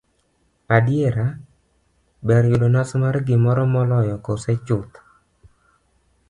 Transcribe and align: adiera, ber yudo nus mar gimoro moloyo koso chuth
adiera, 0.77 1.25
ber 2.29 2.43
yudo 2.51 2.67
nus 2.75 2.91
mar 3.01 3.15
gimoro 3.27 3.63
moloyo 3.73 4.15
koso 4.25 4.51
chuth 4.65 4.93